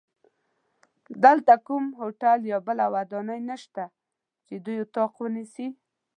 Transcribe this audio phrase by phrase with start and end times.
[1.23, 3.83] دلته کوم هوټل یا بله ودانۍ نشته
[4.47, 5.67] چې دوی اتاق ونیسي.